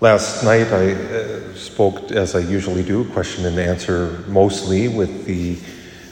Last 0.00 0.44
night 0.44 0.68
I 0.68 0.92
uh, 0.92 1.54
spoke, 1.54 2.10
as 2.10 2.34
I 2.34 2.38
usually 2.38 2.82
do, 2.82 3.04
question 3.10 3.44
and 3.44 3.58
answer 3.58 4.24
mostly 4.28 4.88
with 4.88 5.26
the 5.26 5.58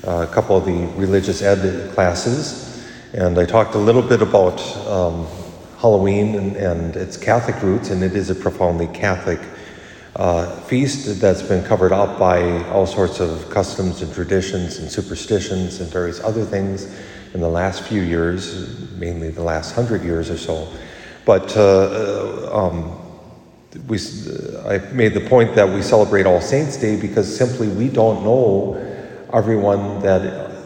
uh, 0.07 0.27
couple 0.27 0.59
of 0.59 0.67
the 0.67 0.87
religious 1.01 1.41
ed 1.41 1.95
classes, 1.95 2.87
and 3.15 3.39
I 3.39 3.47
talked 3.47 3.77
a 3.77 3.79
little 3.79 4.03
bit 4.03 4.21
about 4.21 4.61
um, 4.87 5.27
Halloween 5.79 6.35
and, 6.35 6.57
and, 6.57 6.97
its 6.97 7.17
Catholic 7.17 7.63
roots, 7.63 7.89
and 7.89 8.03
it 8.03 8.15
is 8.15 8.29
a 8.29 8.35
profoundly 8.35 8.89
Catholic 8.89 9.41
uh, 10.17 10.55
feast 10.67 11.19
that's 11.19 11.41
been 11.41 11.65
covered 11.65 11.93
up 11.93 12.19
by 12.19 12.63
all 12.69 12.85
sorts 12.85 13.21
of 13.21 13.49
customs 13.49 14.03
and 14.03 14.13
traditions 14.13 14.81
and 14.81 14.91
superstitions 14.91 15.81
and 15.81 15.91
various 15.91 16.23
other 16.23 16.45
things 16.45 16.95
in 17.33 17.41
the 17.41 17.49
last 17.49 17.85
few 17.85 18.03
years, 18.03 18.79
mainly 18.99 19.31
the 19.31 19.43
last 19.43 19.75
hundred 19.75 20.05
years 20.05 20.29
or 20.29 20.37
so. 20.37 20.71
But 21.25 21.57
uh, 21.57 22.51
uh 22.53 22.69
um, 22.69 23.08
we, 23.87 23.99
I 24.67 24.79
made 24.93 25.15
the 25.15 25.27
point 25.29 25.55
that 25.55 25.69
we 25.69 25.83
celebrate 25.83 26.27
All 26.27 26.41
Saints' 26.41 26.77
Day 26.77 27.01
because 27.01 27.35
simply 27.35 27.69
we 27.69 27.89
don't 27.89 28.23
know 28.23 28.75
everyone 29.33 30.01
that 30.01 30.23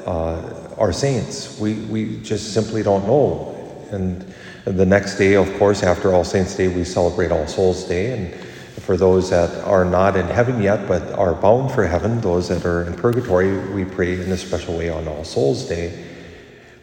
uh, 0.06 0.74
are 0.78 0.92
saints. 0.92 1.58
We, 1.58 1.74
we 1.74 2.20
just 2.22 2.52
simply 2.52 2.82
don't 2.82 3.06
know. 3.06 3.48
And 3.90 4.32
the 4.64 4.86
next 4.86 5.16
day, 5.16 5.34
of 5.34 5.52
course, 5.58 5.82
after 5.82 6.12
All 6.12 6.24
Saints' 6.24 6.56
Day, 6.56 6.68
we 6.68 6.84
celebrate 6.84 7.30
All 7.30 7.46
Souls' 7.46 7.84
Day. 7.84 8.12
And 8.12 8.34
for 8.82 8.96
those 8.96 9.30
that 9.30 9.62
are 9.64 9.84
not 9.84 10.16
in 10.16 10.26
heaven 10.26 10.60
yet 10.62 10.88
but 10.88 11.02
are 11.12 11.34
bound 11.34 11.70
for 11.70 11.86
heaven, 11.86 12.20
those 12.20 12.48
that 12.48 12.64
are 12.64 12.84
in 12.84 12.94
purgatory, 12.94 13.58
we 13.70 13.84
pray 13.84 14.14
in 14.20 14.32
a 14.32 14.36
special 14.36 14.76
way 14.76 14.88
on 14.88 15.06
All 15.06 15.24
Souls' 15.24 15.68
Day. 15.68 16.06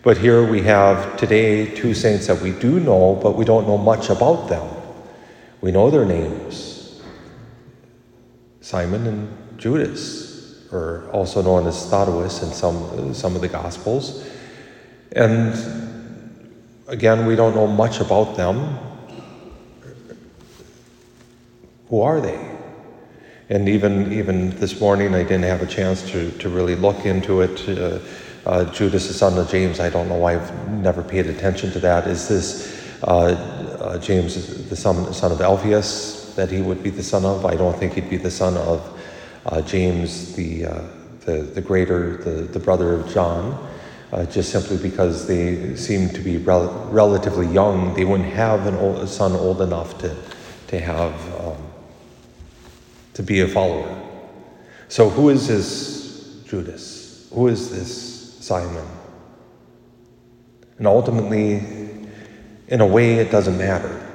But 0.01 0.17
here 0.17 0.49
we 0.49 0.61
have 0.61 1.17
today 1.17 1.75
two 1.75 1.93
saints 1.93 2.27
that 2.27 2.41
we 2.41 2.51
do 2.51 2.79
know, 2.79 3.19
but 3.21 3.35
we 3.35 3.43
don't 3.43 3.67
know 3.67 3.77
much 3.77 4.09
about 4.09 4.47
them. 4.47 4.78
We 5.61 5.71
know 5.71 5.89
their 5.89 6.05
names 6.05 6.79
Simon 8.61 9.07
and 9.07 9.59
Judas, 9.59 10.71
or 10.71 11.09
also 11.11 11.41
known 11.41 11.65
as 11.65 11.89
Thaddeus 11.89 12.43
in 12.43 12.51
some, 12.51 13.13
some 13.15 13.35
of 13.35 13.41
the 13.41 13.47
Gospels. 13.47 14.27
And 15.13 16.53
again, 16.87 17.25
we 17.25 17.35
don't 17.35 17.55
know 17.55 17.65
much 17.65 17.99
about 17.99 18.37
them. 18.37 18.77
Who 21.89 22.01
are 22.01 22.21
they? 22.21 22.39
And 23.49 23.67
even, 23.67 24.13
even 24.13 24.51
this 24.59 24.79
morning, 24.79 25.15
I 25.15 25.23
didn't 25.23 25.45
have 25.45 25.63
a 25.63 25.65
chance 25.65 26.07
to, 26.11 26.29
to 26.37 26.49
really 26.49 26.75
look 26.75 27.07
into 27.07 27.41
it. 27.41 27.67
Uh, 27.67 27.97
uh, 28.45 28.71
Judas, 28.71 29.07
the 29.07 29.13
son 29.15 29.35
of 29.37 29.49
James, 29.49 29.79
I 29.79 29.89
don't 29.89 30.07
know 30.07 30.15
why 30.15 30.35
I've 30.35 30.69
never 30.69 31.01
paid 31.01 31.25
attention 31.25 31.71
to 31.71 31.79
that. 31.79 32.07
Is 32.07 32.27
this 32.27 33.01
uh, 33.03 33.58
uh, 33.81 33.97
James, 33.97 34.67
the 34.69 34.75
son, 34.75 35.13
son 35.13 35.31
of 35.31 35.41
Alphaeus, 35.41 36.33
that 36.35 36.51
he 36.51 36.61
would 36.61 36.83
be 36.83 36.89
the 36.89 37.03
son 37.03 37.25
of. 37.25 37.45
I 37.45 37.55
don't 37.55 37.77
think 37.77 37.93
he'd 37.93 38.09
be 38.09 38.17
the 38.17 38.31
son 38.31 38.57
of 38.57 38.99
uh, 39.45 39.61
James, 39.61 40.35
the, 40.35 40.65
uh, 40.65 40.81
the, 41.21 41.41
the 41.41 41.61
greater, 41.61 42.17
the, 42.17 42.43
the 42.43 42.59
brother 42.59 42.93
of 42.93 43.09
John, 43.09 43.67
uh, 44.11 44.25
just 44.25 44.51
simply 44.51 44.77
because 44.77 45.27
they 45.27 45.75
seem 45.75 46.09
to 46.09 46.21
be 46.21 46.37
rel- 46.37 46.87
relatively 46.91 47.47
young. 47.47 47.93
They 47.93 48.05
wouldn't 48.05 48.33
have 48.33 48.67
an 48.67 48.75
old, 48.75 48.97
a 48.97 49.07
son 49.07 49.33
old 49.33 49.61
enough 49.61 49.97
to, 49.99 50.15
to 50.67 50.79
have, 50.79 51.39
um, 51.39 51.57
to 53.13 53.23
be 53.23 53.41
a 53.41 53.47
follower. 53.47 53.95
So 54.87 55.09
who 55.09 55.29
is 55.29 55.47
this 55.47 56.43
Judas? 56.45 57.29
Who 57.31 57.47
is 57.47 57.69
this 57.69 58.37
Simon? 58.43 58.87
And 60.79 60.87
ultimately, 60.87 61.57
in 62.69 62.81
a 62.81 62.85
way, 62.85 63.15
it 63.15 63.31
doesn't 63.31 63.57
matter. 63.57 64.05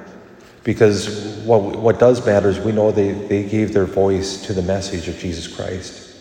Because 0.63 1.43
what, 1.45 1.61
what 1.77 1.99
does 1.99 2.25
matter 2.25 2.49
is 2.49 2.59
we 2.59 2.73
know 2.73 2.91
they, 2.91 3.13
they 3.13 3.43
gave 3.43 3.75
their 3.75 3.85
voice 3.85 4.47
to 4.47 4.55
the 4.55 4.63
message 4.63 5.09
of 5.09 5.19
Jesus 5.19 5.47
Christ. 5.47 6.17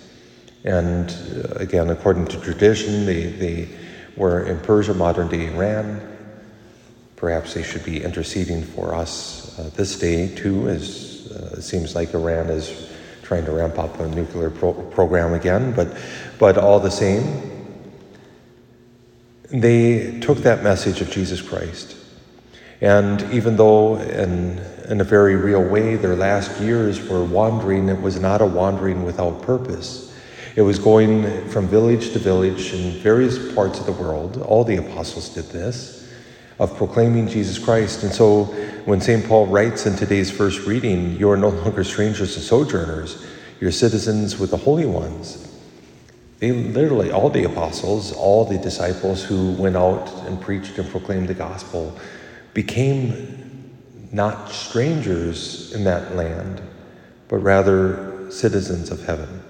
And 0.65 1.09
uh, 1.11 1.55
again, 1.55 1.89
according 1.89 2.25
to 2.27 2.39
tradition, 2.41 3.05
they, 3.05 3.27
they 3.27 3.69
were 4.17 4.43
in 4.43 4.59
Persia, 4.59 4.93
modern 4.93 5.29
day 5.29 5.47
Iran. 5.47 6.01
Perhaps 7.15 7.53
they 7.53 7.63
should 7.63 7.85
be 7.85 8.03
interceding 8.03 8.63
for 8.63 8.93
us 8.93 9.57
uh, 9.59 9.69
this 9.75 9.97
day, 9.97 10.33
too, 10.35 10.67
as 10.67 11.31
uh, 11.31 11.55
it 11.57 11.61
seems 11.61 11.95
like 11.95 12.13
Iran 12.13 12.49
is 12.49 12.91
trying 13.21 13.45
to 13.45 13.51
ramp 13.51 13.77
up 13.77 13.99
a 13.99 14.07
nuclear 14.09 14.49
pro- 14.49 14.73
program 14.73 15.33
again. 15.33 15.73
But, 15.73 15.95
but 16.39 16.57
all 16.57 16.79
the 16.79 16.91
same, 16.91 17.51
they 19.49 20.19
took 20.19 20.39
that 20.39 20.63
message 20.63 20.99
of 20.99 21.11
Jesus 21.11 21.41
Christ 21.41 21.97
and 22.83 23.23
even 23.31 23.55
though, 23.55 23.95
in, 23.95 24.59
in 24.89 24.99
a 24.99 25.05
very 25.05 25.37
real 25.37 25.63
way, 25.63 25.95
their 25.95 26.17
last 26.17 26.59
years 26.59 26.99
were 27.07 27.23
wandering, 27.23 27.87
it 27.87 28.01
was 28.01 28.19
not 28.19 28.41
a 28.41 28.45
wandering 28.45 29.03
without 29.03 29.41
purpose. 29.41 30.13
It 30.57 30.63
was 30.63 30.79
going 30.79 31.47
from 31.47 31.65
village 31.65 32.11
to 32.11 32.19
village 32.19 32.73
in 32.73 32.91
various 32.99 33.53
parts 33.55 33.79
of 33.79 33.85
the 33.85 33.93
world. 33.93 34.41
All 34.41 34.65
the 34.65 34.75
apostles 34.75 35.29
did 35.29 35.45
this, 35.45 36.11
of 36.59 36.75
proclaiming 36.75 37.29
Jesus 37.29 37.57
Christ. 37.57 38.03
And 38.03 38.11
so 38.11 38.43
when 38.83 38.99
St. 38.99 39.25
Paul 39.25 39.47
writes 39.47 39.85
in 39.85 39.95
today's 39.95 40.29
first 40.29 40.67
reading, 40.67 41.15
You 41.15 41.29
are 41.29 41.37
no 41.37 41.49
longer 41.63 41.85
strangers 41.85 42.35
and 42.35 42.43
sojourners, 42.43 43.25
you're 43.61 43.71
citizens 43.71 44.37
with 44.37 44.51
the 44.51 44.57
holy 44.57 44.85
ones. 44.85 45.49
They 46.39 46.51
literally, 46.51 47.13
all 47.13 47.29
the 47.29 47.45
apostles, 47.45 48.11
all 48.11 48.43
the 48.43 48.57
disciples 48.57 49.23
who 49.23 49.53
went 49.53 49.77
out 49.77 50.11
and 50.27 50.41
preached 50.41 50.77
and 50.77 50.89
proclaimed 50.89 51.29
the 51.29 51.33
gospel, 51.33 51.97
became 52.53 53.71
not 54.11 54.49
strangers 54.51 55.73
in 55.73 55.83
that 55.85 56.15
land, 56.15 56.61
but 57.27 57.37
rather 57.37 58.29
citizens 58.31 58.91
of 58.91 59.03
heaven. 59.05 59.41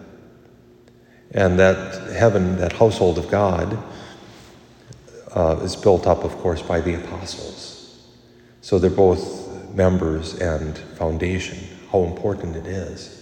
And 1.31 1.59
that 1.59 2.11
heaven, 2.13 2.57
that 2.57 2.73
household 2.73 3.17
of 3.17 3.29
God, 3.29 3.77
uh, 5.35 5.59
is 5.63 5.75
built 5.75 6.07
up, 6.07 6.23
of 6.23 6.31
course, 6.37 6.61
by 6.61 6.79
the 6.79 6.93
apostles. 6.95 8.07
So 8.61 8.79
they're 8.79 8.89
both 8.89 9.73
members 9.73 10.35
and 10.35 10.77
foundation, 10.77 11.57
how 11.91 12.03
important 12.03 12.55
it 12.55 12.67
is. 12.67 13.19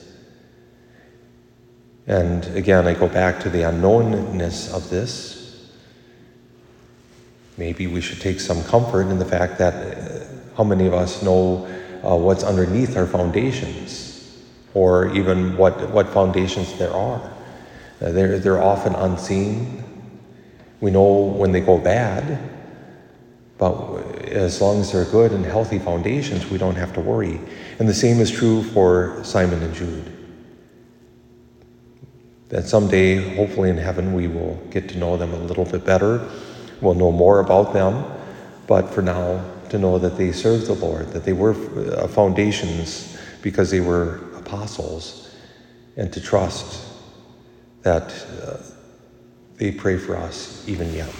And 2.06 2.46
again, 2.56 2.88
I 2.88 2.94
go 2.94 3.08
back 3.08 3.40
to 3.42 3.50
the 3.50 3.60
unknownness 3.60 4.74
of 4.74 4.90
this 4.90 5.41
maybe 7.58 7.88
we 7.88 8.02
should 8.02 8.22
take 8.22 8.40
some 8.40 8.64
comfort 8.64 9.08
in 9.08 9.20
the 9.20 9.26
fact 9.26 9.58
that 9.58 9.74
uh, 9.74 10.26
how 10.56 10.64
many 10.64 10.88
of 10.88 10.94
us 10.94 11.22
know 11.22 11.66
uh, 12.04 12.16
what's 12.16 12.44
underneath 12.44 12.98
our 12.98 13.06
foundations, 13.06 14.42
or 14.74 15.14
even 15.14 15.58
what, 15.58 15.90
what 15.92 16.08
foundations 16.10 16.78
there 16.78 16.92
are. 16.92 17.22
Uh, 18.02 18.12
they're, 18.12 18.40
they're 18.40 18.62
often 18.62 18.96
unseen. 18.96 19.84
We 20.80 20.92
know 20.92 21.12
when 21.12 21.52
they 21.52 21.60
go 21.60 21.78
bad, 21.78 22.50
but 23.58 23.98
as 24.26 24.60
long 24.60 24.80
as 24.80 24.92
they're 24.92 25.06
good 25.06 25.32
and 25.32 25.46
healthy 25.46 25.78
foundations, 25.78 26.50
we 26.50 26.58
don't 26.58 26.76
have 26.76 26.94
to 26.94 27.02
worry. 27.02 27.40
And 27.78 27.88
the 27.88 27.94
same 27.94 28.20
is 28.20 28.32
true 28.32 28.64
for 28.64 29.24
Simon 29.24 29.62
and 29.62 29.74
Jude. 29.76 30.12
That 32.50 32.68
someday, 32.68 33.36
hopefully 33.36 33.70
in 33.70 33.78
heaven, 33.78 34.14
we 34.14 34.28
will 34.28 34.56
get 34.72 34.90
to 34.90 34.98
know 34.98 35.16
them 35.16 35.34
a 35.34 35.38
little 35.38 35.66
bit 35.66 35.86
better 35.86 36.28
We'll 36.82 36.96
know 36.96 37.12
more 37.12 37.40
about 37.40 37.74
them, 37.74 38.06
but 38.68 38.90
for 38.90 39.02
now, 39.02 39.44
to 39.70 39.78
know 39.78 39.98
that 40.00 40.18
they 40.18 40.32
served 40.32 40.66
the 40.66 40.74
Lord, 40.74 41.08
that 41.10 41.24
they 41.24 41.34
were 41.34 41.52
uh, 41.52 42.08
foundations 42.08 43.18
because 43.42 43.72
they 43.72 43.80
were 43.80 44.20
apostles, 44.36 45.34
and 45.96 46.12
to 46.12 46.20
trust 46.20 46.86
that 47.84 48.14
uh, 48.44 48.58
they 49.58 49.72
pray 49.72 49.98
for 49.98 50.18
us 50.18 50.68
even 50.68 50.94
yet. 50.94 51.14